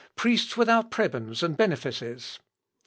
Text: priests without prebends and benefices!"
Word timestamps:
priests 0.15 0.57
without 0.57 0.89
prebends 0.89 1.43
and 1.43 1.55
benefices!" 1.57 2.39